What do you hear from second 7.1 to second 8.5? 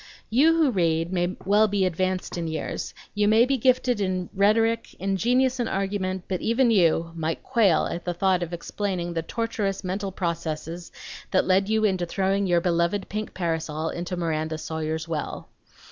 might quail at the thought